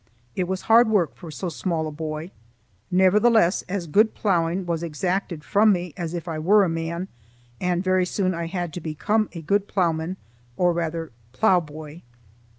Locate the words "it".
0.35-0.47